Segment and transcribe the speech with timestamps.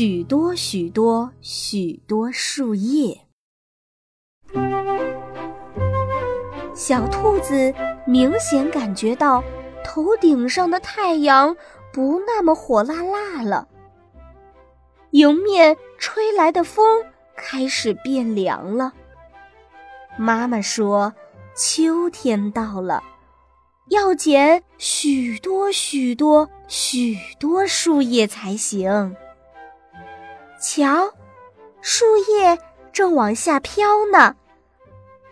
[0.00, 3.20] 许多许多许多树叶。
[6.72, 7.74] 小兔子
[8.06, 9.42] 明显感觉到
[9.84, 11.56] 头顶上的太阳
[11.92, 13.66] 不那么火辣辣了，
[15.10, 17.04] 迎面吹来的风
[17.36, 18.92] 开始变凉了。
[20.16, 21.12] 妈妈说
[21.58, 23.02] ：“秋天到了，
[23.88, 29.16] 要捡许多许多许多树叶才行。”
[30.60, 31.12] 瞧，
[31.80, 32.58] 树叶
[32.92, 34.34] 正往下飘呢，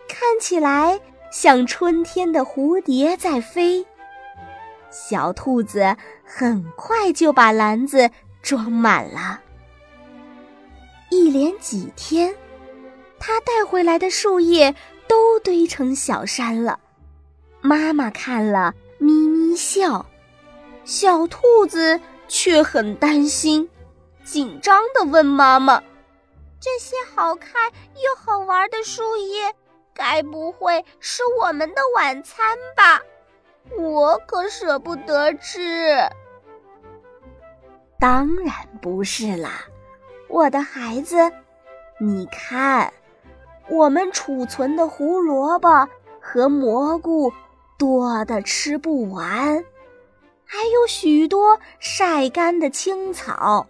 [0.08, 1.00] 看起来
[1.32, 3.84] 像春天的蝴蝶在飞。
[4.90, 8.08] 小兔子很快就把篮子
[8.40, 9.40] 装满了，
[11.10, 12.34] 一连几天。
[13.18, 14.74] 他带回来的树叶
[15.08, 16.78] 都堆成小山了，
[17.60, 20.06] 妈妈看了咪咪笑，
[20.84, 23.68] 小兔子却很担心，
[24.26, 25.80] 紧张地问妈妈
[26.60, 29.54] ：“这些好看又好玩的树叶，
[29.94, 33.00] 该不会是我们的晚餐吧？
[33.78, 35.96] 我可舍不得吃。
[38.00, 38.52] ”“当然
[38.82, 39.64] 不是啦，
[40.28, 41.32] 我的孩子，
[42.00, 42.92] 你看。”
[43.68, 45.88] 我们储存的胡萝卜
[46.20, 47.32] 和蘑菇
[47.76, 49.64] 多得吃不完，
[50.44, 53.66] 还有许多晒干的青草，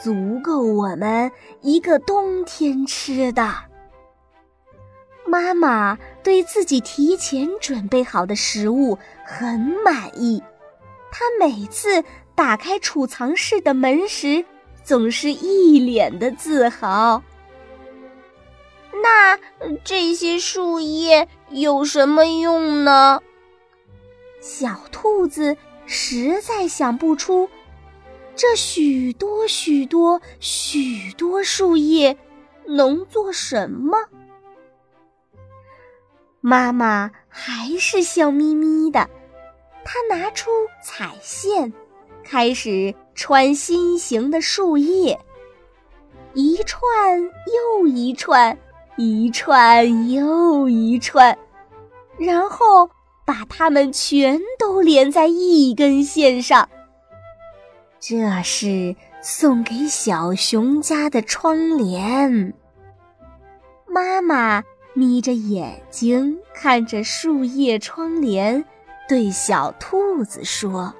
[0.00, 3.54] 足够我们一个冬天吃的。
[5.26, 10.42] 妈妈对自己提前准备好的食物很满意，
[11.10, 14.44] 她每次打开储藏室的门时，
[14.82, 17.22] 总是一脸的自豪。
[19.02, 19.38] 那
[19.84, 23.20] 这些树叶有什么用呢？
[24.40, 25.56] 小兔子
[25.86, 27.48] 实在想不出，
[28.34, 32.16] 这许多许多许多树叶
[32.66, 33.98] 能做什么。
[36.40, 39.08] 妈妈还是笑眯眯的，
[39.84, 40.50] 她拿出
[40.82, 41.72] 彩线，
[42.24, 45.18] 开始穿心形的树叶，
[46.34, 46.82] 一串
[47.20, 48.58] 又一串。
[48.98, 51.36] 一串又一串，
[52.18, 52.86] 然后
[53.24, 56.68] 把它们全都连在一根线上。
[58.04, 62.52] 这是送给小熊家的窗帘。
[63.86, 68.64] 妈妈眯着眼睛看着树叶窗帘，
[69.08, 70.92] 对小兔子说：“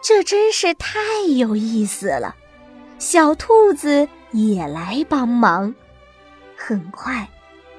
[0.00, 1.00] 这真是太
[1.36, 2.36] 有意思了。”
[3.00, 5.74] 小兔子也来帮忙。
[6.56, 7.28] 很快，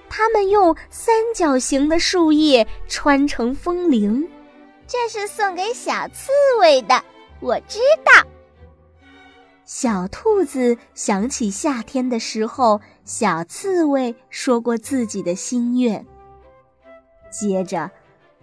[0.10, 4.28] 他们用三角形的树叶穿成风铃。
[4.86, 6.30] 这是送给小刺
[6.60, 7.02] 猬的，
[7.40, 8.28] 我知道。
[9.66, 16.06] 小兔子想起夏天的时候，小刺猬说过自己的心愿。
[17.32, 17.90] 接着，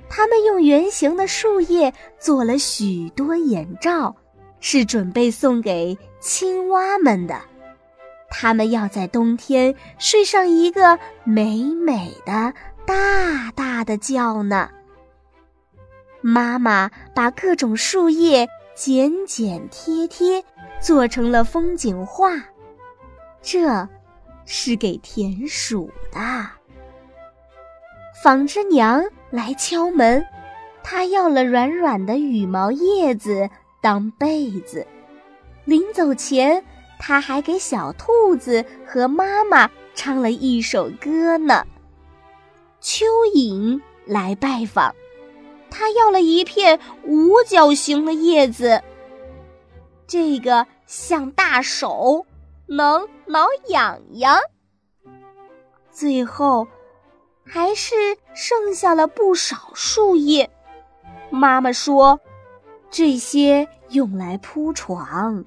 [0.09, 4.15] 他们用圆形的树叶做了许多眼罩，
[4.59, 7.41] 是准备送给青蛙们的。
[8.29, 12.53] 他们要在冬天睡上一个美美的
[12.85, 14.69] 大大的觉呢。
[16.21, 18.49] 妈妈把各种树叶
[18.85, 20.45] 剪剪贴贴，
[20.81, 22.33] 做成了风景画。
[23.41, 23.89] 这，
[24.45, 26.19] 是给田鼠的。
[28.25, 30.27] 纺织娘来敲门，
[30.83, 33.49] 她要了软软的羽毛叶子
[33.81, 34.85] 当被子。
[35.65, 36.65] 临走前。
[36.99, 41.65] 他还给小兔子和妈妈唱了一首歌呢。
[42.81, 43.03] 蚯
[43.35, 44.95] 蚓来拜访，
[45.73, 48.83] 他要了一片五角形的叶子，
[50.07, 52.27] 这个像大手，
[52.67, 54.39] 能挠痒痒。
[55.91, 56.69] 最后，
[57.45, 57.95] 还是
[58.35, 60.51] 剩下了不少树叶。
[61.31, 62.21] 妈妈说，
[62.91, 65.43] 这些用来铺床。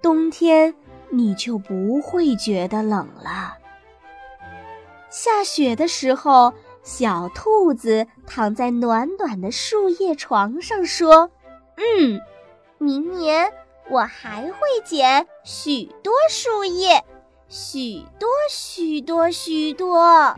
[0.00, 0.74] 冬天
[1.10, 3.58] 你就不会觉得冷了。
[5.10, 11.30] 下雪的时候，小兔子躺在暖暖的树叶床上说
[11.76, 12.20] ：“嗯，
[12.78, 13.52] 明年
[13.88, 17.04] 我还会捡许多树叶，
[17.48, 20.36] 许多许多许多。”